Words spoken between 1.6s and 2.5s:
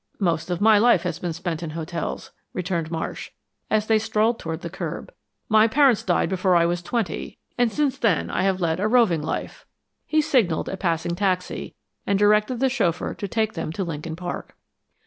in hotels,"